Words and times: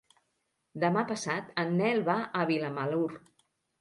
Demà 0.83 1.03
passat 1.11 1.51
en 1.65 1.77
Nel 1.81 2.01
va 2.09 2.17
a 2.41 2.47
Vilamalur. 2.53 3.09